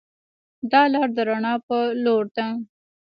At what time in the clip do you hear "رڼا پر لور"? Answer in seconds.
1.29-2.25